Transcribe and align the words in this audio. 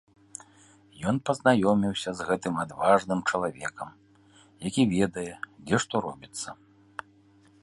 Ён 1.11 1.15
пазнаёміўся 1.29 2.09
з 2.21 2.27
гэтым 2.31 2.55
адважным 2.65 3.19
чалавекам, 3.29 3.89
які 4.71 4.83
ведае, 4.99 5.31
дзе 5.65 5.77
што 5.87 5.95
робіцца. 6.09 6.49